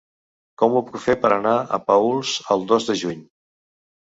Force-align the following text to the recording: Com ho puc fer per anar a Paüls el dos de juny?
Com 0.61 0.77
ho 0.77 0.81
puc 0.87 0.95
fer 1.03 1.15
per 1.25 1.31
anar 1.35 1.53
a 1.59 1.79
Paüls 1.91 2.33
el 2.57 2.67
dos 2.73 2.89
de 2.91 2.97
juny? 3.03 3.21